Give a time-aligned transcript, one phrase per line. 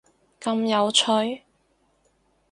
[0.39, 1.43] 咁有趣？！